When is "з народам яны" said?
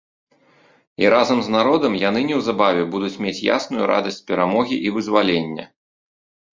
1.47-2.25